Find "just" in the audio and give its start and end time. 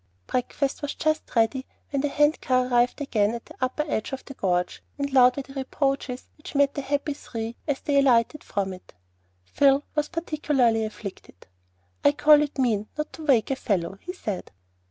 0.95-1.35